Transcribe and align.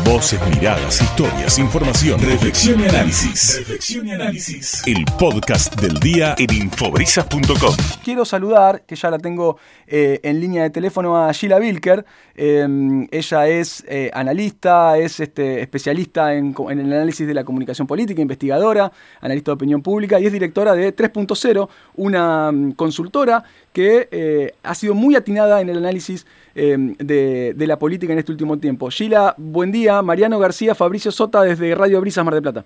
Voces, 0.00 0.40
miradas, 0.48 1.00
historias, 1.00 1.58
información, 1.58 2.18
reflexión 2.18 2.80
y 2.80 2.84
análisis. 2.84 3.58
Reflexión 3.58 4.08
y 4.08 4.12
análisis. 4.12 4.82
El 4.86 5.04
podcast 5.18 5.80
del 5.80 6.00
día 6.00 6.34
en 6.38 6.52
infobrisas.com. 6.52 7.76
Quiero 8.02 8.24
saludar, 8.24 8.82
que 8.86 8.96
ya 8.96 9.10
la 9.10 9.18
tengo 9.18 9.58
eh, 9.86 10.18
en 10.22 10.40
línea 10.40 10.62
de 10.62 10.70
teléfono, 10.70 11.16
a 11.16 11.30
Sheila 11.32 11.58
Wilker. 11.58 12.04
Em, 12.34 13.06
ella 13.10 13.46
es 13.46 13.84
eh, 13.86 14.10
analista, 14.14 14.96
es 14.96 15.20
este, 15.20 15.60
especialista 15.60 16.34
en, 16.34 16.54
en, 16.70 16.80
el 16.80 16.92
análisis 16.92 17.26
de 17.26 17.34
la 17.34 17.44
comunicación 17.44 17.86
política, 17.86 18.22
investigadora, 18.22 18.90
analista 19.20 19.50
de 19.50 19.54
opinión 19.54 19.82
pública 19.82 20.18
y 20.18 20.26
es 20.26 20.32
directora 20.32 20.74
de 20.74 20.96
3.0, 20.96 21.68
una 21.96 22.50
mm, 22.50 22.72
consultora 22.72 23.44
que 23.72 24.08
eh, 24.10 24.54
ha 24.62 24.74
sido 24.74 24.94
muy 24.94 25.14
atinada 25.14 25.60
en 25.60 25.68
el 25.68 25.78
análisis 25.78 26.26
em, 26.54 26.94
de, 26.96 27.54
de, 27.54 27.66
la 27.66 27.78
política 27.78 28.12
en 28.12 28.18
este 28.18 28.32
último 28.32 28.58
tiempo. 28.58 28.90
Sheila, 28.90 29.34
buen 29.38 29.72
día. 29.72 29.81
Mariano 30.02 30.38
García, 30.38 30.74
Fabricio 30.74 31.10
Sota 31.10 31.42
desde 31.42 31.74
Radio 31.74 32.00
Brisas 32.00 32.24
Mar 32.24 32.34
de 32.34 32.42
Plata. 32.42 32.64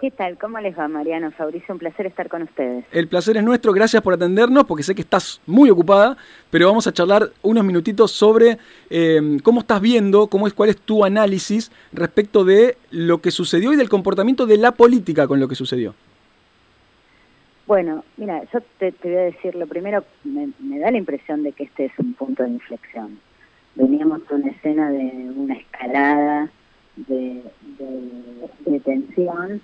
¿Qué 0.00 0.10
tal? 0.10 0.36
¿Cómo 0.38 0.58
les 0.60 0.78
va, 0.78 0.86
Mariano? 0.88 1.30
Fabricio, 1.30 1.72
un 1.72 1.78
placer 1.78 2.06
estar 2.06 2.28
con 2.28 2.42
ustedes. 2.42 2.84
El 2.92 3.08
placer 3.08 3.36
es 3.36 3.42
nuestro, 3.42 3.72
gracias 3.72 4.02
por 4.02 4.12
atendernos, 4.12 4.64
porque 4.64 4.82
sé 4.82 4.94
que 4.94 5.02
estás 5.02 5.40
muy 5.46 5.70
ocupada, 5.70 6.16
pero 6.50 6.66
vamos 6.66 6.86
a 6.86 6.92
charlar 6.92 7.30
unos 7.42 7.64
minutitos 7.64 8.10
sobre 8.10 8.58
eh, 8.90 9.38
cómo 9.42 9.60
estás 9.60 9.80
viendo, 9.80 10.26
cómo 10.26 10.46
es, 10.46 10.52
cuál 10.52 10.70
es 10.70 10.76
tu 10.76 11.04
análisis 11.04 11.70
respecto 11.92 12.44
de 12.44 12.76
lo 12.90 13.22
que 13.22 13.30
sucedió 13.30 13.72
y 13.72 13.76
del 13.76 13.88
comportamiento 13.88 14.46
de 14.46 14.58
la 14.58 14.72
política 14.72 15.26
con 15.26 15.40
lo 15.40 15.48
que 15.48 15.54
sucedió. 15.54 15.94
Bueno, 17.66 18.04
mira, 18.18 18.42
yo 18.52 18.60
te, 18.78 18.92
te 18.92 19.08
voy 19.08 19.16
a 19.16 19.22
decir, 19.22 19.54
lo 19.54 19.66
primero, 19.66 20.04
me, 20.24 20.50
me, 20.58 20.80
da 20.80 20.90
la 20.90 20.98
impresión 20.98 21.42
de 21.42 21.52
que 21.52 21.64
este 21.64 21.86
es 21.86 21.92
un 21.98 22.12
punto 22.12 22.42
de 22.42 22.50
inflexión. 22.50 23.18
Veníamos 23.76 24.26
de 24.28 24.34
una 24.34 24.50
escena 24.50 24.90
de 24.90 25.32
una 25.36 25.54
escalada 25.54 26.50
de, 26.96 27.42
de, 27.78 28.70
de 28.70 28.80
tensión 28.80 29.60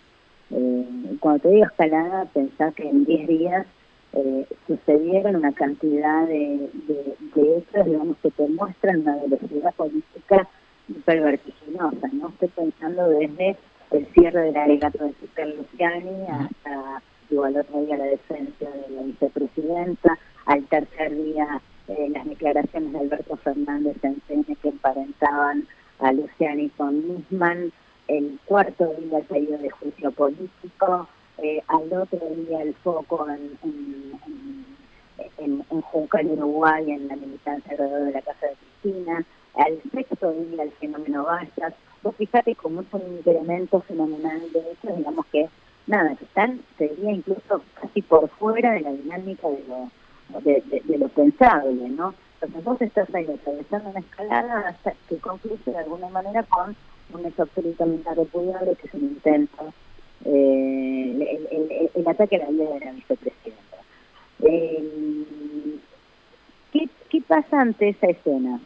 eh, 0.51 1.17
cuando 1.21 1.43
te 1.43 1.49
digo 1.51 1.67
escalada, 1.67 2.25
pensá 2.27 2.73
que 2.73 2.89
en 2.89 3.05
10 3.05 3.29
días 3.29 3.67
eh, 4.13 4.47
sucedieron 4.67 5.37
una 5.37 5.53
cantidad 5.53 6.27
de, 6.27 6.69
de, 6.89 7.17
de, 7.35 7.59
hechos, 7.59 7.87
digamos, 7.87 8.17
que 8.23 8.31
te 8.31 8.49
muestran 8.49 9.03
una 9.03 9.17
velocidad 9.17 9.73
política 9.75 10.49
hiper 10.89 11.21
vertiginosa. 11.21 12.09
No 12.13 12.29
estoy 12.31 12.49
pensando 12.49 13.09
desde 13.09 13.57
el 13.93 14.07
cierre 14.13 14.43
del 14.47 14.57
alegato 14.57 15.05
de 15.05 15.15
Super 15.21 15.55
Luciani 15.55 16.27
hasta, 16.29 17.03
igual 17.31 17.57
otro 17.57 17.83
día, 17.83 17.97
la 17.97 18.05
defensa 18.05 18.67
de 18.69 18.95
la 18.95 19.03
vicepresidenta, 19.03 20.19
al 20.47 20.65
tercer 20.65 21.15
día 21.15 21.61
eh, 21.91 22.09
las 22.11 22.25
declaraciones 22.25 22.93
de 22.93 22.99
Alberto 23.01 23.37
Fernández 23.39 23.97
en 24.03 24.21
CN 24.29 24.57
que 24.63 24.69
emparentaban 24.69 25.67
a 25.99 26.13
Luciani 26.13 26.69
con 26.71 26.95
Nisman, 27.07 27.73
el 28.07 28.39
cuarto 28.45 28.95
día 29.01 29.19
periodo 29.21 29.59
de 29.59 29.71
juicio 29.71 30.13
político, 30.13 31.09
eh, 31.39 31.61
al 31.67 31.93
otro 31.93 32.21
día 32.37 32.63
el 32.63 32.75
foco 32.75 33.27
en, 33.29 33.59
en, 33.65 34.67
en, 35.39 35.65
en 35.69 35.81
Juncal, 35.81 36.27
Uruguay, 36.27 36.93
en 36.93 37.09
la 37.09 37.17
militancia 37.17 37.73
alrededor 37.73 38.05
de 38.05 38.13
la 38.13 38.23
Casa 38.23 38.47
de 38.47 38.55
Cristina, 38.55 39.25
al 39.55 39.83
sexto 39.91 40.33
día 40.33 40.63
el 40.63 40.71
fenómeno 40.73 41.25
Vallas. 41.25 41.75
Vos 42.05 42.15
fíjate 42.17 42.55
cómo 42.55 42.83
es 42.83 42.87
un 42.93 43.17
incremento 43.19 43.81
fenomenal 43.81 44.41
de 44.53 44.61
hecho, 44.61 44.95
digamos 44.97 45.27
que, 45.27 45.49
nada, 45.89 46.15
que 46.15 46.25
están, 46.25 46.61
sería 46.79 47.11
incluso 47.11 47.63
casi 47.75 48.01
por 48.03 48.29
fuera 48.29 48.73
de 48.75 48.81
la 48.81 48.93
dinámica 48.93 49.49
de 49.49 49.65
lo, 49.69 49.91
de, 50.41 50.99
lo 50.99 51.09
pensable, 51.09 51.89
¿no? 51.91 52.15
Entonces 52.35 52.65
vos 52.65 52.81
estás 52.81 53.15
ahí 53.15 53.27
atravesando 53.27 53.91
una 53.91 54.01
escalada 54.01 54.77
que 55.09 55.17
concluye 55.19 55.59
de 55.67 55.79
alguna 55.79 56.09
manera 56.09 56.43
con 56.45 56.75
un 57.13 57.27
hecho 57.27 57.43
absolutamente 57.43 58.15
repudiable 58.15 58.77
que 58.77 58.87
es 58.87 58.95
un 58.95 59.03
intento, 59.03 59.75
eh, 60.25 61.91
el, 61.95 62.09
ataque 62.09 62.37
a 62.37 62.39
la 62.41 62.51
vida 62.51 62.71
de 62.71 62.81
la 62.81 62.93
vicepresidenta. 62.93 63.77
Eh, 64.43 65.79
¿qué, 66.73 66.89
¿Qué 67.11 67.21
pasa 67.23 67.61
ante 67.61 67.91
esa 67.91 68.07
escena? 68.07 68.61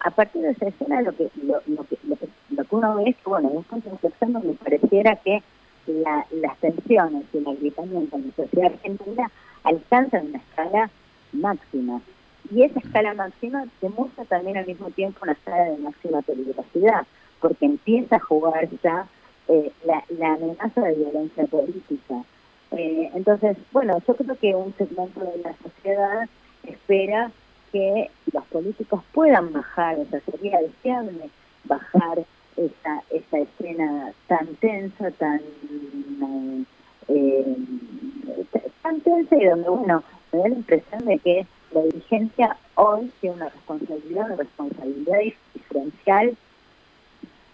A 0.00 0.10
partir 0.10 0.42
de 0.42 0.50
esa 0.50 0.68
escena 0.68 1.00
lo 1.00 1.12
que 1.16 1.30
lo, 1.42 1.60
que, 1.84 1.98
lo 2.06 2.16
que, 2.16 2.28
lo 2.50 2.64
que 2.64 2.76
uno 2.76 2.96
ve 2.96 3.10
es 3.10 3.16
que, 3.16 3.30
bueno, 3.30 3.50
en 3.50 3.56
un 3.56 3.64
punto 3.64 3.98
donde 4.20 4.52
pareciera 4.54 5.16
que 5.16 5.42
la, 5.86 6.26
las 6.32 6.58
tensiones 6.58 7.24
y 7.32 7.38
el 7.38 7.48
agrietamiento 7.48 8.16
en 8.16 8.26
la 8.26 8.44
sociedad 8.44 8.72
argentina 8.72 9.30
alcanzan 9.64 10.28
una 10.28 10.38
escala 10.38 10.90
máxima. 11.34 12.00
Y 12.50 12.62
esa 12.62 12.78
escala 12.80 13.14
máxima 13.14 13.64
demuestra 13.80 14.24
también 14.24 14.56
al 14.56 14.66
mismo 14.66 14.90
tiempo 14.90 15.20
una 15.22 15.32
escala 15.32 15.64
de 15.64 15.78
máxima 15.78 16.22
peligrosidad 16.22 17.06
porque 17.40 17.66
empieza 17.66 18.16
a 18.16 18.20
jugar 18.20 18.68
ya 18.82 19.06
eh, 19.48 19.70
la, 19.84 20.02
la, 20.18 20.32
amenaza 20.32 20.80
de 20.80 20.94
violencia 20.94 21.44
política. 21.46 22.22
Eh, 22.70 23.10
entonces, 23.14 23.58
bueno, 23.72 23.98
yo 24.06 24.16
creo 24.16 24.36
que 24.36 24.54
un 24.54 24.74
segmento 24.78 25.20
de 25.20 25.38
la 25.42 25.54
sociedad 25.62 26.28
espera 26.62 27.30
que 27.70 28.10
los 28.32 28.44
políticos 28.46 29.02
puedan 29.12 29.52
bajar, 29.52 29.98
o 29.98 30.06
sea, 30.06 30.20
sería 30.20 30.58
deseable 30.60 31.28
bajar 31.64 32.24
esa, 32.56 33.02
esa 33.10 33.38
escena 33.38 34.12
tan 34.26 34.46
tensa, 34.56 35.10
tan, 35.10 35.40
eh, 37.08 37.56
tan 38.82 39.00
tensa 39.00 39.36
y 39.36 39.44
donde 39.44 39.68
uno 39.68 40.02
me 40.34 40.42
da 40.42 40.48
la 40.48 40.54
impresión 40.54 41.04
de 41.04 41.18
que 41.18 41.46
la 41.72 41.82
dirigencia 41.82 42.56
hoy 42.74 43.12
tiene 43.20 43.36
una 43.36 43.48
responsabilidad, 43.48 44.26
una 44.26 44.36
responsabilidad 44.36 45.18
diferencial 45.54 46.36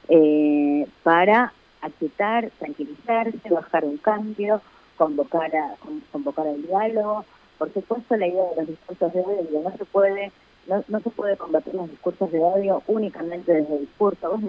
eh, 0.09 0.87
para 1.03 1.53
aquietar, 1.83 2.51
tranquilizarse, 2.59 3.51
bajar 3.51 3.85
un 3.85 3.97
cambio, 3.99 4.61
convocar 4.97 5.55
a, 5.57 5.77
convocar 6.13 6.47
al 6.47 6.63
diálogo. 6.63 7.25
Por 7.59 7.73
supuesto, 7.73 8.17
la 8.17 8.27
idea 8.27 8.45
de 8.51 8.57
los 8.57 8.67
discursos 8.69 9.13
de 9.13 9.21
odio 9.21 9.61
no 9.63 9.77
se 9.77 9.85
puede 9.85 10.33
no, 10.67 10.85
no 10.89 11.01
se 11.01 11.11
puede 11.11 11.37
combatir 11.37 11.75
los 11.75 11.91
discursos 11.91 12.31
de 12.31 12.39
odio 12.39 12.83
únicamente 12.87 13.53
desde 13.53 13.75
el 13.75 13.81
discurso. 13.81 14.31
Vos 14.31 14.41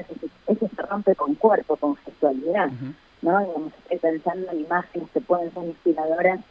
eso 0.47 0.69
se 0.75 0.81
rompe 0.81 1.15
con 1.15 1.35
cuerpo, 1.35 1.77
con 1.77 1.95
gestualidad. 1.97 2.67
Uh 2.67 2.71
-huh. 2.71 2.93
¿no? 3.21 3.39
Digamos, 3.39 3.73
estoy 3.89 3.97
pensando 3.99 4.51
en 4.51 4.59
imágenes 4.59 5.09
que 5.13 5.21
pueden 5.21 5.53
ser 5.53 5.63
inspiradoras 5.63 6.41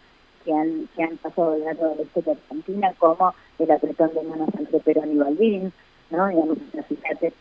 que 0.45 0.53
han, 0.53 0.89
que 0.95 1.03
han 1.03 1.17
pasado 1.19 1.57
largo 1.59 1.89
de 1.89 1.97
la 1.97 2.03
historia 2.03 2.33
argentina, 2.33 2.95
como 2.99 3.35
el 3.59 3.71
apretón 3.71 4.11
de 4.15 4.23
manos 4.23 4.49
entre 4.59 4.81
Perón 4.81 5.13
y 5.13 5.17
Balbín, 5.17 5.73
¿no? 6.11 6.29
Digamos, 6.29 6.59
fíjate, 6.89 7.33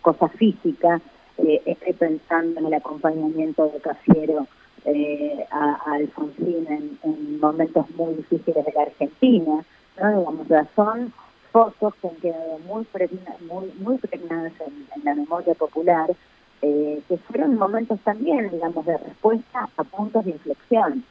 cosa 0.00 0.28
física, 0.28 1.00
eh, 1.38 1.62
estoy 1.66 1.92
pensando 1.92 2.60
en 2.60 2.66
el 2.66 2.74
acompañamiento 2.74 3.68
de 3.68 3.80
Cafiero 3.80 4.46
eh, 4.84 5.44
a, 5.50 5.74
Alfonsín 5.92 6.66
en, 6.68 6.98
en, 7.02 7.40
momentos 7.40 7.90
muy 7.96 8.14
difíciles 8.14 8.64
de 8.64 8.72
la 8.72 8.82
Argentina, 8.82 9.64
¿no? 10.00 10.18
Digamos, 10.18 10.46
son 10.74 11.12
fotos 11.52 11.94
que 11.96 12.08
han 12.08 12.16
quedado 12.16 12.58
muy, 12.66 12.84
pregna, 12.84 13.34
muy, 13.50 13.72
muy 13.78 13.98
pregnadas 13.98 14.52
en, 14.60 14.86
en, 14.94 15.04
la 15.04 15.14
memoria 15.14 15.54
popular, 15.54 16.14
eh, 16.62 17.02
que 17.08 17.16
fueron 17.18 17.58
momentos 17.58 17.98
también, 18.00 18.50
digamos, 18.50 18.84
de 18.86 18.96
respuesta 18.96 19.68
a 19.76 19.84
puntos 19.84 20.24
de 20.24 20.32
inflexión. 20.32 21.04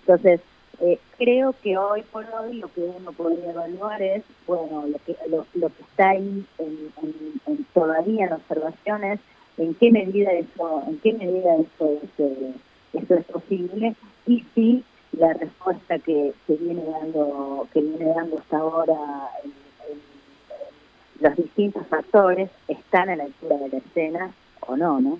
Entonces, 0.00 0.40
eh, 0.80 0.98
creo 1.18 1.54
que 1.62 1.76
hoy 1.76 2.02
por 2.10 2.24
hoy 2.34 2.54
lo 2.54 2.72
que 2.72 2.80
uno 2.80 3.12
podría 3.12 3.50
evaluar 3.50 4.00
es, 4.00 4.22
bueno, 4.46 4.86
lo 4.86 4.98
que, 5.04 5.16
lo, 5.28 5.68
que 5.68 5.82
está 5.82 6.10
ahí 6.10 6.44
en, 6.58 7.64
todavía 7.74 8.26
en 8.26 8.32
observaciones, 8.32 9.20
en 9.58 9.74
qué 9.74 9.90
medida 9.90 10.32
eso, 10.32 10.82
en 10.86 10.98
qué 11.00 11.12
medida 11.12 11.56
eso 11.56 12.00
es, 12.02 12.10
eh, 12.18 12.54
eso 12.94 13.14
es 13.14 13.24
posible 13.26 13.94
y 14.26 14.44
si 14.54 14.84
la 15.12 15.34
respuesta 15.34 15.98
que, 15.98 16.32
que 16.46 16.54
viene 16.54 16.82
dando, 16.84 17.68
que 17.72 17.80
viene 17.80 18.14
dando 18.14 18.38
hasta 18.38 18.58
ahora 18.58 18.96
en, 19.44 19.52
los 21.20 21.36
distintos 21.36 21.86
factores 21.88 22.48
están 22.66 23.10
a 23.10 23.16
la 23.16 23.24
altura 23.24 23.58
de 23.58 23.68
la 23.68 23.78
escena 23.78 24.30
o 24.60 24.76
no, 24.76 25.00
¿no? 25.00 25.18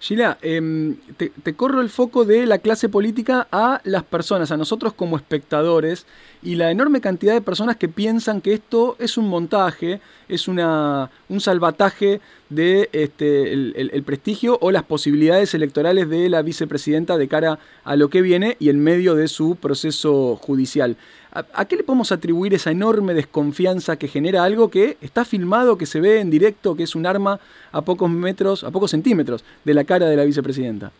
Sheila, 0.00 0.38
eh, 0.40 0.94
te, 1.18 1.54
corro 1.54 1.82
el 1.82 1.90
foco 1.90 2.24
de 2.24 2.46
la 2.46 2.58
clase 2.58 2.88
política 2.88 3.46
a 3.52 3.82
las 3.84 4.02
personas, 4.02 4.50
a 4.50 4.56
nosotros 4.56 4.94
como 4.94 5.18
espectadores, 5.18 6.06
y 6.42 6.54
la 6.54 6.70
enorme 6.70 7.02
cantidad 7.02 7.34
de 7.34 7.42
personas 7.42 7.76
que 7.76 7.88
piensan 7.88 8.40
que 8.40 8.54
esto 8.54 8.96
es 8.98 9.18
un 9.18 9.28
montaje, 9.28 10.00
es 10.26 10.48
una, 10.48 11.10
un 11.28 11.40
salvataje 11.42 12.22
de 12.48 12.88
este, 12.92 13.52
el, 13.52 14.02
prestigio 14.04 14.56
o 14.62 14.70
las 14.70 14.84
posibilidades 14.84 15.52
electorales 15.52 16.08
de 16.08 16.30
la 16.30 16.40
vicepresidenta 16.40 17.18
de 17.18 17.28
cara 17.28 17.58
a 17.84 17.94
lo 17.94 18.08
que 18.08 18.22
viene 18.22 18.56
y 18.58 18.70
en 18.70 18.82
medio 18.82 19.14
de 19.14 19.28
su 19.28 19.56
proceso 19.56 20.36
judicial. 20.36 20.96
¿A, 21.32 21.44
¿A, 21.54 21.64
qué 21.64 21.76
le 21.76 21.84
podemos 21.84 22.12
atribuir 22.12 22.54
esa 22.54 22.70
enorme 22.70 23.14
desconfianza 23.14 23.96
que 23.96 24.08
genera 24.08 24.44
algo 24.44 24.70
que 24.70 24.96
está 25.00 25.24
filmado, 25.24 25.78
que 25.78 25.86
se 25.86 26.00
ve 26.00 26.20
en 26.20 26.30
directo, 26.30 26.74
que 26.74 26.82
es 26.82 26.94
un 26.94 27.06
arma 27.06 27.38
a 27.72 27.82
pocos 27.82 28.10
metros, 28.10 28.64
a 28.64 28.70
pocos 28.70 28.90
centímetros 28.90 29.44
de 29.64 29.74
la 29.74 29.84
cara 29.84 30.06
de 30.06 30.16
la 30.16 30.24
vicepresidenta? 30.24 30.90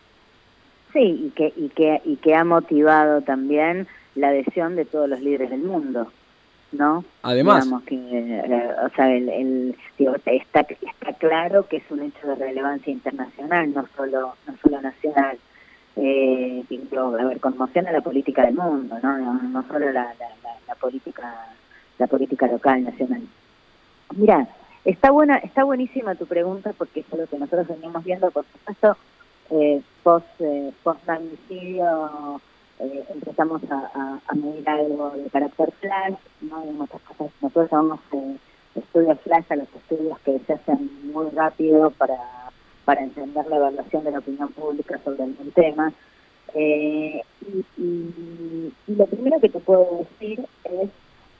Sí, 0.93 1.25
y 1.27 1.29
que, 1.31 1.53
y 1.55 1.69
que, 1.69 2.01
y 2.05 2.15
que 2.17 2.35
ha 2.35 2.43
motivado 2.43 3.21
también 3.21 3.87
la 4.15 4.29
adhesión 4.29 4.75
de 4.75 4.85
todos 4.85 5.09
los 5.09 5.21
líderes 5.21 5.49
del 5.49 5.63
mundo. 5.63 6.07
¿no? 6.71 7.03
Además. 7.21 7.67
que, 7.85 7.95
eh, 7.95 8.69
o 8.85 8.89
sea, 8.95 9.13
el, 9.13 9.75
está, 10.25 10.61
está 10.61 11.13
claro 11.17 11.67
que 11.67 11.77
es 11.77 11.83
un 11.89 12.01
hecho 12.01 12.27
de 12.27 12.35
relevancia 12.35 12.91
internacional, 12.91 13.73
no 13.73 13.85
solo, 13.95 14.35
no 14.47 14.55
solo 14.61 14.81
nacional. 14.81 15.37
Eh, 15.95 16.63
a 16.93 17.25
ver, 17.25 17.39
conmociona 17.39 17.91
la 17.91 18.01
política 18.01 18.45
del 18.45 18.55
mundo, 18.55 18.97
¿no? 19.01 19.17
No, 19.17 19.63
solo 19.67 19.91
la, 19.91 20.13
política 20.79 21.47
la 21.97 22.07
política 22.07 22.47
local, 22.47 22.83
nacional. 22.83 23.21
Mira, 24.15 24.47
está 24.85 25.11
buena, 25.11 25.37
está 25.37 25.63
buenísima 25.63 26.15
tu 26.15 26.25
pregunta 26.25 26.73
porque 26.77 27.01
es 27.01 27.05
lo 27.11 27.27
que 27.27 27.37
nosotros 27.37 27.67
venimos 27.67 28.03
viendo, 28.03 28.31
por 28.31 28.45
supuesto, 28.45 28.97
eh, 29.51 29.81
post, 30.01 30.25
eh, 30.39 30.71
post 30.83 31.07
eh, 32.81 33.05
empezamos 33.13 33.61
a, 33.69 34.19
a, 34.27 34.33
medir 34.33 34.67
algo 34.67 35.11
de 35.11 35.29
carácter 35.29 35.71
flash, 35.79 36.15
¿no? 36.41 36.65
nosotros 36.65 37.69
llamamos 37.71 37.99
eh, 38.13 38.37
estudios 38.73 39.19
flash 39.21 39.45
a 39.49 39.55
los 39.57 39.67
estudios 39.75 40.19
que 40.21 40.39
se 40.39 40.53
hacen 40.53 40.89
muy 41.13 41.29
rápido 41.29 41.91
para, 41.91 42.17
para 42.85 43.01
entender 43.01 43.45
la 43.47 43.57
evaluación 43.57 44.03
de 44.03 44.11
la 44.11 44.19
opinión 44.19 44.49
pública 44.49 44.99
sobre 45.03 45.23
algún 45.23 45.51
tema. 45.51 45.93
Eh, 46.53 47.21
y, 47.77 48.73
lo 48.87 49.05
primero 49.05 49.39
que 49.39 49.49
te 49.49 49.59
puedo 49.59 50.05
decir 50.19 50.45
es 50.65 50.89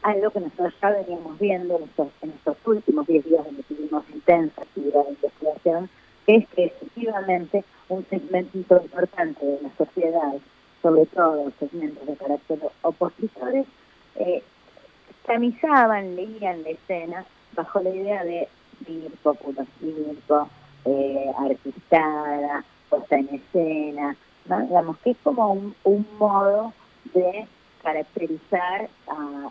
algo 0.04 0.30
que 0.32 0.40
nosotros 0.40 0.74
ya 0.82 0.90
veníamos 0.92 1.38
viendo 1.40 1.78
en 1.78 2.30
estos, 2.30 2.58
últimos 2.66 3.06
10 3.08 3.26
días 3.26 3.46
donde 3.46 3.64
tuvimos 3.64 4.04
intensa 4.14 4.62
actividad 4.62 5.04
de 5.04 5.10
investigación, 5.10 5.90
que 6.26 6.36
es 6.38 6.48
que 6.50 6.66
efectivamente 6.66 7.64
un 7.90 8.06
segmento 8.10 8.82
importante 8.82 9.46
de 9.46 9.60
la 9.62 9.70
sociedad 9.78 10.34
sobre 10.82 11.06
todo 11.08 11.52
segmentos 11.60 12.06
de 12.08 12.16
carácter 12.16 12.60
opositores, 12.82 13.66
eh, 14.16 14.44
leían 16.16 16.64
la 16.64 16.70
escena 16.70 17.26
bajo 17.54 17.80
la 17.82 17.90
idea 17.90 18.24
de 18.24 18.48
circo, 18.86 19.34
puro 19.36 19.66
circo, 19.80 20.50
eh, 20.86 21.32
artistada, 21.38 22.64
puesta 22.90 23.16
en 23.16 23.30
escena, 23.36 24.16
digamos 24.46 24.98
que 25.00 25.12
es 25.12 25.18
como 25.24 25.52
un, 25.84 26.08
modo 26.20 26.74
de 27.14 27.48
caracterizar 27.84 28.90
a, 29.08 29.50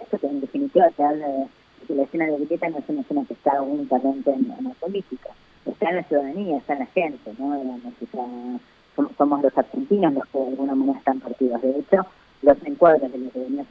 esto 0.00 0.18
que 0.18 0.26
en 0.26 0.40
definitiva 0.40 0.90
se 0.96 1.02
habla 1.02 1.28
de 1.28 1.46
que 1.86 1.94
la 1.94 2.02
escena 2.02 2.26
de 2.26 2.44
Greta 2.44 2.68
no 2.68 2.78
es 2.78 2.88
una 2.88 3.00
escena 3.00 3.24
que 3.26 3.34
está 3.34 3.62
únicamente 3.62 4.30
en, 4.30 4.48
la 4.48 4.70
política, 4.80 5.30
está 5.64 5.90
en 5.90 5.96
la 5.96 6.02
ciudadanía, 6.04 6.58
está 6.58 6.72
en 6.74 6.78
la 6.80 6.86
gente, 6.86 7.32
¿no? 7.38 7.80
Somos 9.16 9.42
los 9.42 9.56
argentinos 9.56 10.12
los 10.12 10.26
que 10.26 10.38
de 10.38 10.48
alguna 10.48 10.74
manera 10.74 10.98
están 10.98 11.20
partidos. 11.20 11.62
De 11.62 11.78
hecho, 11.78 12.04
los 12.42 12.56
encuadres 12.64 13.12
de 13.12 13.18
lo 13.18 13.30
que 13.30 13.38
venía 13.38 13.64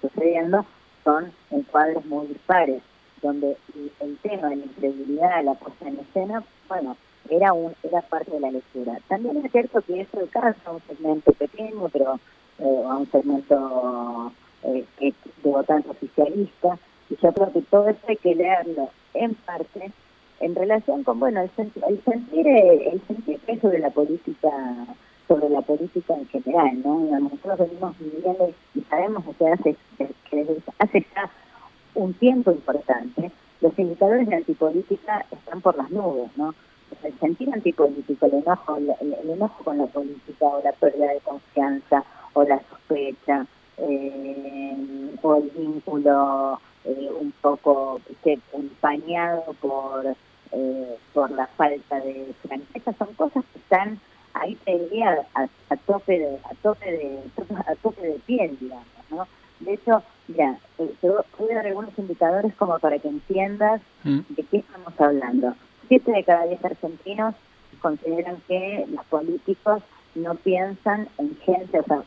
sucediendo 0.00 0.64
son 1.04 1.32
encuadres 1.50 2.04
muy 2.06 2.28
dispares, 2.28 2.82
donde 3.22 3.56
el 4.00 4.16
tema 4.18 4.48
de 4.48 4.56
la 4.56 4.64
incredibilidad, 4.64 5.44
la 5.44 5.54
puesta 5.54 5.88
en 5.88 5.98
escena, 6.00 6.42
bueno, 6.68 6.96
era 7.30 7.52
un 7.52 7.72
era 7.82 8.02
parte 8.02 8.32
de 8.32 8.40
la 8.40 8.50
lectura. 8.50 8.98
También 9.08 9.44
es 9.44 9.52
cierto 9.52 9.80
que 9.82 10.00
eso 10.00 10.18
alcanza 10.18 10.60
a 10.64 10.72
un 10.72 10.82
segmento 10.82 11.32
pequeño, 11.32 11.88
pero 11.92 12.18
eh, 12.58 12.82
a 12.84 12.96
un 12.96 13.10
segmento 13.10 14.32
eh, 14.64 14.84
de 15.00 15.14
votante 15.42 15.90
oficialista, 15.90 16.78
y 17.10 17.16
yo 17.16 17.32
creo 17.32 17.52
que 17.52 17.62
todo 17.62 17.88
esto 17.88 18.06
hay 18.08 18.16
que 18.16 18.34
leerlo 18.34 18.90
en 19.14 19.34
parte 19.34 19.92
en 20.40 20.54
relación 20.54 21.04
con 21.04 21.20
bueno 21.20 21.40
el, 21.40 21.50
el 21.88 22.04
sentir 22.04 22.46
el 22.48 23.00
sentir 23.06 23.38
peso 23.40 23.68
de 23.68 23.78
la 23.78 23.90
política 23.90 24.50
sobre 25.28 25.48
la 25.48 25.60
política 25.60 26.14
en 26.14 26.26
general 26.28 26.82
no 26.82 27.20
nosotros 27.20 27.58
venimos 27.58 27.96
viviendo 27.98 28.52
y 28.74 28.80
sabemos 28.82 29.24
que 29.36 29.46
hace 29.46 29.76
que 30.30 30.56
hace 30.78 31.06
ya 31.14 31.30
un 31.94 32.14
tiempo 32.14 32.50
importante 32.50 33.30
los 33.60 33.78
indicadores 33.78 34.28
de 34.28 34.36
antipolítica 34.36 35.24
están 35.30 35.60
por 35.60 35.76
las 35.76 35.90
nubes 35.90 36.30
no 36.36 36.54
el 37.02 37.18
sentir 37.18 37.52
antipolítico 37.52 38.26
el 38.26 38.34
enojo 38.34 38.76
el, 38.76 39.30
enojo 39.30 39.64
con 39.64 39.78
la 39.78 39.86
política 39.86 40.46
o 40.46 40.62
la 40.62 40.72
pérdida 40.72 41.12
de 41.12 41.20
confianza 41.20 42.04
o 42.34 42.42
la 42.44 42.60
sospecha 42.68 43.46
eh, 43.78 45.16
o 45.22 45.36
el 45.36 45.50
vínculo 45.50 46.60
eh, 46.84 47.10
un 47.20 47.32
poco 47.40 48.00
empañado 48.52 49.54
por 49.60 50.14
eh, 50.52 50.98
por 51.14 51.30
la 51.30 51.46
falta 51.46 52.00
de 52.00 52.34
franqueza, 52.46 52.92
son 52.98 53.14
cosas 53.14 53.42
que 53.52 53.58
están 53.58 53.98
ahí 54.34 54.54
peleadas 54.56 55.26
a, 55.34 55.76
tope 55.76 56.18
de 56.18 56.38
a 56.44 56.54
tope 56.62 56.92
de 56.92 57.20
a 57.66 57.74
tope 57.76 58.06
de 58.06 58.18
piel, 58.26 58.58
digamos, 58.60 58.86
¿no? 59.10 59.26
De 59.60 59.74
hecho, 59.74 60.02
ya, 60.36 60.58
eh, 60.78 60.94
voy 61.38 61.50
a 61.50 61.54
dar 61.54 61.66
algunos 61.66 61.96
indicadores 61.98 62.54
como 62.54 62.78
para 62.78 62.98
que 62.98 63.08
entiendas 63.08 63.80
mm. 64.04 64.20
de 64.30 64.42
qué 64.44 64.58
estamos 64.58 65.00
hablando. 65.00 65.54
Siete 65.88 66.12
de 66.12 66.24
cada 66.24 66.46
diez 66.46 66.64
argentinos 66.64 67.34
consideran 67.80 68.36
que 68.46 68.86
los 68.88 69.04
políticos 69.06 69.82
no 70.14 70.34
piensan 70.36 71.08
en 71.18 71.36
gente, 71.38 71.80
o 71.80 71.84
sea, 71.84 72.02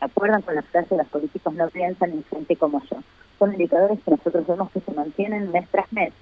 acuerdan 0.00 0.42
con 0.42 0.54
la 0.54 0.62
frase 0.62 0.96
los 0.96 1.06
políticos 1.08 1.54
no 1.54 1.68
piensan 1.68 2.10
en 2.10 2.24
gente 2.24 2.56
como 2.56 2.82
yo. 2.90 2.96
Son 3.38 3.52
indicadores 3.52 3.98
que 4.02 4.10
nosotros 4.10 4.46
vemos 4.46 4.70
que 4.70 4.80
se 4.80 4.92
mantienen 4.92 5.52
mes 5.52 5.68
tras 5.70 5.92
mes. 5.92 6.12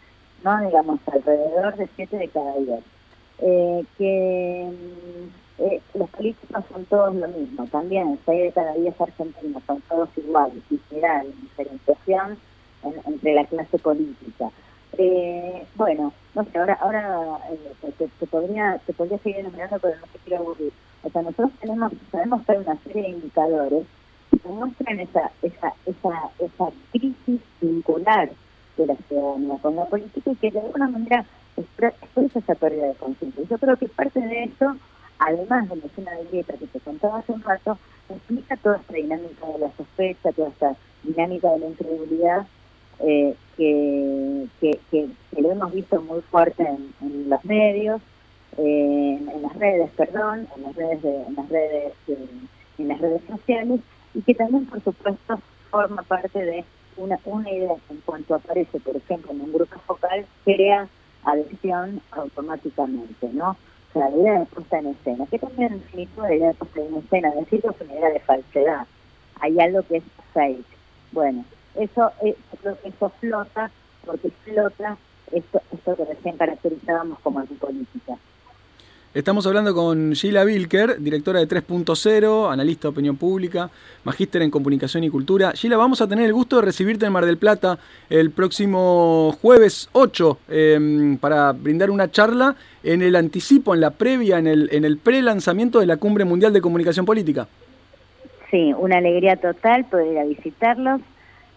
¿no? 0.45 0.61
Digamos, 0.61 1.01
alrededor 1.07 1.77
de 1.77 1.89
7 1.97 2.17
de 2.17 2.29
cada 2.29 2.55
10. 2.57 2.81
Eh, 3.45 3.85
que 3.99 4.71
mm, 4.71 5.42
eh, 5.59 5.81
los 5.95 6.09
políticos 6.11 6.65
son 6.73 6.85
todos 6.87 7.15
lo 7.15 7.29
mismo, 7.29 7.67
también 7.67 8.19
6 8.25 8.43
de 8.43 8.53
cada 8.53 8.75
10 8.75 9.01
argentinos 9.01 9.63
son 9.67 9.81
todos 9.83 10.09
iguales, 10.17 10.63
y 10.71 10.79
será 10.89 11.23
diferenciación 11.25 12.39
entre 13.07 13.35
la 13.35 13.45
clase 13.45 13.79
política. 13.79 14.51
Eh, 14.99 15.67
bueno, 15.75 16.13
no 16.35 16.45
sé, 16.45 16.59
ahora 16.59 16.75
ahora 16.75 17.39
te, 17.99 18.27
podría 18.27 18.79
te 18.87 18.93
podría 18.93 19.19
seguir 19.19 19.41
enumerando, 19.41 19.79
pero 19.79 19.97
no 19.99 20.07
te 20.07 20.19
quiero 20.19 20.43
aburrir. 20.43 20.73
O 21.03 21.11
sea, 21.11 21.23
nosotros 21.23 21.51
tenemos 21.61 21.93
sabemos 22.11 22.45
que 22.45 22.53
hay 22.53 22.59
una 22.59 22.77
serie 22.83 23.03
de 23.03 23.09
indicadores 23.09 23.87
que 24.31 24.49
muestran 24.49 25.01
esa 25.01 25.31
esa 25.43 25.73
esa 25.87 26.31
esa 26.39 26.71
crisis 26.91 27.41
vincular 27.61 28.31
de 28.77 28.87
la 28.87 28.97
ciudadanía 29.09 29.59
con 29.63 29.77
la 29.77 29.85
política 29.87 30.31
y 30.31 30.37
que 30.37 30.51
de 30.51 30.61
alguna 30.61 30.89
manera 30.89 31.25
expresa 31.57 32.39
esa 32.39 32.55
pérdida 32.55 32.89
de 32.89 32.95
conciencia. 32.95 33.45
Yo 33.49 33.59
creo 33.59 33.77
que 33.77 33.89
parte 33.89 34.21
de 34.21 34.45
eso, 34.45 34.77
además 35.27 35.69
de 35.69 35.77
la 35.77 35.87
escena 35.87 36.13
de 36.13 36.25
dieta 36.27 36.55
que 36.55 36.67
te 36.67 36.81
contaba 36.81 37.19
hace 37.19 37.33
un 37.33 37.43
rato, 37.43 37.79
explica 38.09 38.57
toda 38.57 38.77
esta 38.77 38.95
dinámica 38.95 39.47
de 39.47 39.59
la 39.59 39.71
sospecha, 39.77 40.33
toda 40.33 40.49
esta 40.49 40.77
dinámica 41.03 41.51
de 41.53 41.59
la 41.61 41.67
incredulidad 41.67 42.47
eh, 43.01 43.35
que, 43.57 44.47
que, 44.61 44.79
que, 44.91 45.09
lo 45.41 45.53
hemos 45.53 45.73
visto 45.73 46.01
muy 46.03 46.21
fuerte 46.23 46.67
en, 47.01 47.29
los 47.29 47.45
medios, 47.45 48.01
eh, 48.59 49.19
en, 49.19 49.43
las 49.43 49.55
redes, 49.57 49.91
perdón, 49.97 50.49
en 50.57 50.63
las 50.63 50.75
redes, 50.77 51.03
de, 51.03 51.23
en 52.79 52.89
las 52.89 53.01
redes, 53.01 53.23
sociales 53.29 53.81
y 54.15 54.23
que 54.23 54.35
también, 54.35 54.67
por 54.67 54.83
supuesto, 54.83 55.41
forma 55.71 56.03
parte 56.03 56.39
de 56.45 56.65
una, 56.97 57.19
una 57.25 57.51
idea 57.51 57.75
en 57.91 58.01
cuanto 58.05 58.35
aparece, 58.35 58.79
por 58.81 58.97
ejemplo, 58.97 59.33
en 59.33 59.41
un 59.41 59.53
grupo 59.53 59.79
focal, 59.87 60.27
crea 60.45 60.89
adhesión 61.25 62.01
automáticamente, 62.11 63.31
¿no? 63.33 63.57
Sea, 63.93 64.09
la 64.09 64.39
de 64.39 64.47
puesta 64.47 64.79
en 64.79 64.87
escena, 64.87 65.27
que 65.27 65.39
también 65.39 65.83
la 66.17 66.35
idea 66.35 66.49
de 66.49 66.55
puesta 66.55 66.81
en 66.81 66.97
escena, 66.97 67.31
decirlo 67.33 67.75
es 67.79 67.89
una 67.89 68.09
de 68.09 68.21
falsedad. 68.21 68.87
Hay 69.41 69.61
algo 69.61 69.83
que 69.83 69.99
es 69.99 70.05
fake. 70.33 70.65
Bueno, 71.13 71.45
eso, 71.75 72.11
eh, 72.23 72.37
que 72.63 72.89
eso 72.89 73.13
flota, 73.21 73.71
porque 74.07 74.31
flota 74.45 74.97
esto, 75.31 75.61
esto 75.73 75.97
que 75.97 76.05
recién 76.05 76.37
caracterizábamos 76.37 77.19
como 77.21 77.41
antipolítica. 77.41 78.17
Estamos 79.15 79.47
hablando 79.47 79.75
con 79.75 80.13
Sheila 80.13 80.43
Wilker, 80.43 80.99
directora 80.99 81.39
de 81.41 81.47
3.0, 81.47 82.51
analista 82.51 82.89
de 82.89 82.93
opinión 82.93 83.19
pública, 83.19 83.71
magíster 84.05 84.41
en 84.41 84.51
comunicación 84.51 85.05
y 85.05 85.11
cultura. 85.11 85.53
Sheila, 85.53 85.77
vamos 85.77 86.01
a 86.01 86.09
tener 86.09 86.25
el 86.25 86.33
gusto 86.33 86.57
de 86.57 86.63
recibirte 86.63 87.05
en 87.05 87.13
Mar 87.13 87.27
del 87.27 87.37
Plata 87.37 87.79
el 88.09 88.31
próximo 88.31 89.37
jueves 89.43 89.91
8 89.93 90.39
em, 90.49 91.19
para 91.19 91.53
brindar 91.53 91.91
una 91.91 92.11
charla 92.11 92.57
en 92.83 93.03
el 93.03 93.17
anticipo, 93.17 93.75
en 93.75 93.81
la 93.81 93.91
previa, 93.91 94.39
en 94.39 94.47
el, 94.47 94.69
en 94.73 94.85
el 94.85 94.99
pre-lanzamiento 94.99 95.81
de 95.81 95.87
la 95.87 95.97
Cumbre 95.97 96.25
Mundial 96.25 96.53
de 96.53 96.61
Comunicación 96.61 97.07
Política. 97.07 97.49
Sí, 98.51 98.75
una 98.77 98.99
alegría 98.99 99.37
total 99.37 99.85
poder 99.87 100.13
ir 100.13 100.19
a 100.19 100.25
visitarlos 100.25 101.01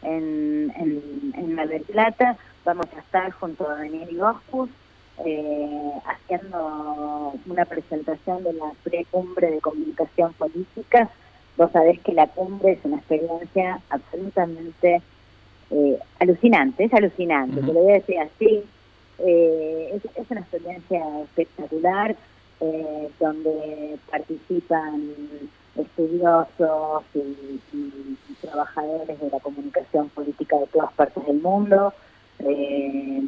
en, 0.04 0.72
en, 1.36 1.56
Mar 1.56 1.68
del 1.68 1.82
Plata. 1.84 2.38
Vamos 2.64 2.88
a 2.96 3.00
estar 3.00 3.32
junto 3.32 3.70
a 3.70 3.76
Daniel 3.76 4.08
Iboscus 4.12 4.70
eh, 5.26 5.92
haciendo 6.06 7.34
una 7.48 7.66
presentación 7.66 8.44
de 8.44 8.54
la 8.54 8.72
precumbre 8.84 9.52
de 9.52 9.60
comunicación 9.60 10.34
política. 10.34 11.10
Vos 11.58 11.72
sabés 11.72 12.00
que 12.02 12.14
la 12.14 12.28
cumbre 12.28 12.74
es 12.74 12.80
una 12.84 12.98
experiencia 12.98 13.80
absolutamente 13.90 15.02
eh, 15.72 16.00
alucinante, 16.20 16.84
es 16.84 16.94
alucinante, 16.94 17.62
te 17.62 17.68
lo 17.68 17.74
voy 17.74 17.92
a 17.92 17.96
decir 17.96 18.20
así. 18.20 18.64
Eh, 19.20 20.02
es, 20.16 20.30
una 20.32 20.42
experiencia 20.42 21.22
espectacular 21.22 22.16
eh, 22.60 23.10
donde 23.20 23.98
participan 24.10 25.14
estudiosos 25.76 27.04
y, 27.14 28.18
trabajadores 28.42 29.20
de 29.20 29.30
la 29.30 29.40
comunicación 29.40 30.10
política 30.10 30.58
de 30.58 30.68
todas 30.68 30.92
partes 30.94 31.26
del 31.26 31.42
mundo, 31.42 31.94
eh, 32.40 33.24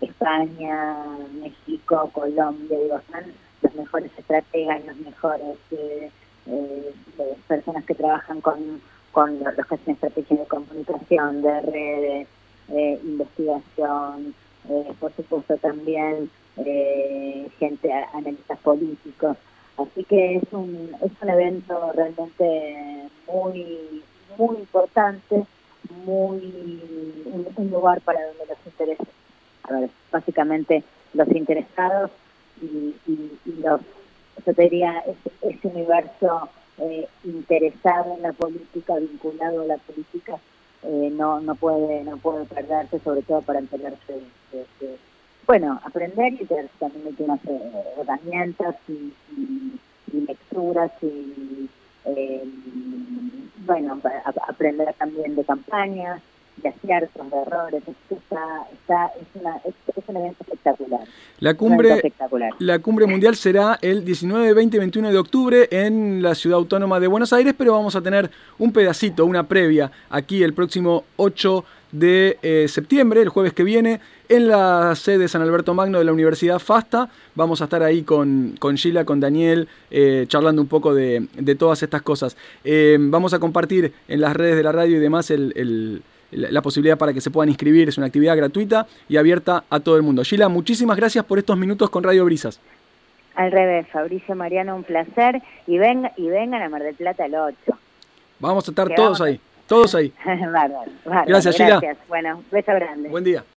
España, 0.00 0.96
México, 1.40 2.10
Colombia, 2.12 2.78
digo, 2.78 2.96
están 2.96 3.24
los 3.62 3.74
mejores 3.74 4.10
estrategas, 4.18 4.84
los 4.84 4.96
mejores 4.96 5.56
personas 7.46 7.84
que 7.84 7.94
trabajan 7.94 8.40
con, 8.40 8.80
con 9.12 9.38
los 9.38 9.54
que 9.54 9.74
hacen 9.74 9.94
estrategias 9.94 10.40
de 10.40 10.46
comunicación, 10.46 11.42
de 11.42 11.60
redes, 11.62 12.28
investigación, 13.04 14.34
eh, 14.68 14.92
por 14.98 15.12
supuesto 15.14 15.56
también 15.56 16.30
eh, 16.58 17.48
gente, 17.58 17.92
analistas 17.92 18.58
políticos. 18.60 19.36
Así 19.76 20.04
que 20.04 20.36
es 20.36 20.52
un, 20.52 20.90
es 21.02 21.12
un 21.20 21.28
evento 21.28 21.92
realmente 21.92 23.08
muy, 23.26 24.02
muy 24.38 24.56
importante, 24.56 25.44
muy 26.04 26.80
un, 27.56 27.70
lugar 27.70 28.00
para 28.00 28.24
donde 28.26 28.46
los 28.46 28.58
intereses, 28.64 29.06
básicamente 30.10 30.82
los 31.12 31.28
interesados 31.28 32.10
y, 32.62 32.94
los, 33.60 33.80
yo 34.46 34.54
te 34.54 34.62
diría, 34.62 35.04
ese, 35.42 35.68
universo 35.68 36.48
eh, 36.78 37.08
interesado 37.24 38.14
en 38.14 38.22
la 38.22 38.32
política, 38.32 38.94
vinculado 38.96 39.62
a 39.62 39.66
la 39.66 39.76
política, 39.78 40.38
eh, 40.86 41.10
no 41.12 41.40
no 41.40 41.54
puede 41.54 42.04
no 42.04 42.16
puede 42.16 42.44
perderse, 42.44 42.98
sobre 43.00 43.22
todo 43.22 43.42
para 43.42 43.58
enterarse 43.58 44.20
de, 44.52 44.96
bueno, 45.46 45.80
aprender 45.84 46.32
y 46.34 46.44
tener 46.44 46.68
también 46.78 47.14
unas 47.18 47.40
herramientas 47.98 48.74
y, 48.88 49.12
lecturas 50.12 50.90
y, 51.02 51.68
eh, 52.06 52.42
bueno, 53.66 54.00
aprender 54.48 54.92
también 54.94 55.36
de 55.36 55.44
campañas, 55.44 56.20
de 56.82 56.88
de 56.88 57.42
errores. 57.42 57.82
Está, 58.10 58.66
está, 58.72 59.06
es, 59.20 59.40
una, 59.40 59.56
es, 59.64 59.74
un 60.06 60.16
evento 60.16 60.42
espectacular. 60.42 61.00
La 61.40 61.54
cumbre, 61.54 62.12
la 62.58 62.78
cumbre 62.78 63.06
mundial 63.06 63.36
será 63.36 63.78
el 63.82 64.04
19, 64.04 64.52
20 64.54 64.76
y 64.76 64.80
21 64.80 65.12
de 65.12 65.18
octubre 65.18 65.68
en 65.70 66.22
la 66.22 66.34
ciudad 66.34 66.58
autónoma 66.58 67.00
de 67.00 67.06
Buenos 67.06 67.32
Aires, 67.32 67.54
pero 67.56 67.72
vamos 67.72 67.96
a 67.96 68.02
tener 68.02 68.30
un 68.58 68.72
pedacito, 68.72 69.24
una 69.26 69.46
previa, 69.46 69.90
aquí 70.10 70.42
el 70.42 70.54
próximo 70.54 71.04
8 71.16 71.64
de 71.92 72.38
eh, 72.42 72.66
septiembre, 72.68 73.22
el 73.22 73.28
jueves 73.28 73.52
que 73.52 73.64
viene, 73.64 74.00
en 74.28 74.48
la 74.48 74.94
sede 74.96 75.28
San 75.28 75.42
Alberto 75.42 75.72
Magno 75.74 75.98
de 75.98 76.04
la 76.04 76.12
Universidad 76.12 76.58
FASTA. 76.58 77.08
Vamos 77.34 77.60
a 77.60 77.64
estar 77.64 77.82
ahí 77.82 78.02
con, 78.02 78.54
con 78.58 78.74
Sheila, 78.74 79.04
con 79.04 79.20
Daniel, 79.20 79.68
eh, 79.90 80.24
charlando 80.28 80.62
un 80.62 80.68
poco 80.68 80.94
de, 80.94 81.28
todas 81.58 81.82
estas 81.82 82.02
cosas. 82.02 82.36
Eh, 82.64 82.96
vamos 82.98 83.34
a 83.34 83.38
compartir 83.38 83.92
en 84.08 84.20
las 84.20 84.34
redes 84.34 84.56
de 84.56 84.62
la 84.62 84.72
radio 84.72 84.96
y 84.96 85.00
demás 85.00 85.30
la 86.30 86.62
posibilidad 86.62 86.98
para 86.98 87.12
que 87.12 87.20
se 87.20 87.30
puedan 87.30 87.48
inscribir. 87.48 87.88
Es 87.88 87.98
una 87.98 88.06
actividad 88.06 88.36
gratuita 88.36 88.86
y 89.08 89.16
abierta 89.16 89.64
a 89.70 89.80
todo 89.80 89.96
el 89.96 90.02
mundo. 90.02 90.22
Sheila, 90.22 90.48
muchísimas 90.48 90.96
gracias 90.96 91.24
por 91.24 91.38
estos 91.38 91.56
minutos 91.56 91.90
con 91.90 92.02
Radio 92.02 92.24
Brisas. 92.24 92.60
Al 93.34 93.52
revés, 93.52 93.86
Fabricio 93.92 94.34
Mariano, 94.34 94.76
un 94.76 94.84
placer. 94.84 95.42
Y, 95.66 95.78
venga, 95.78 96.12
y 96.16 96.28
vengan 96.28 96.62
a 96.62 96.68
Mar 96.68 96.82
del 96.82 96.94
Plata 96.94 97.26
el 97.26 97.34
8. 97.34 97.56
Vamos 98.40 98.66
a 98.66 98.70
estar 98.70 98.88
todos 98.94 99.20
ahí. 99.20 99.40
Todos 99.66 99.96
ahí. 99.96 100.12
bárbaro, 100.24 100.92
Gracias, 101.26 101.56
Sheila. 101.56 101.80
Gracias. 101.80 101.98
Bueno, 102.06 102.44
beso 102.52 102.72
grande. 102.72 103.08
Buen 103.08 103.24
día. 103.24 103.42